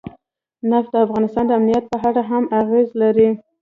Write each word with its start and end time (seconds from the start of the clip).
نفت 0.71 0.89
د 0.93 0.95
افغانستان 1.05 1.43
د 1.47 1.51
امنیت 1.59 1.83
په 1.91 1.97
اړه 2.09 2.21
هم 2.29 2.43
اغېز 2.61 2.89
لري. 3.01 3.29